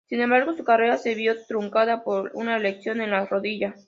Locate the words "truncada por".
1.45-2.31